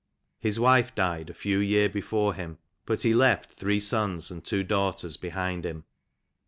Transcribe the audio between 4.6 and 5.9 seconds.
daughters behind him."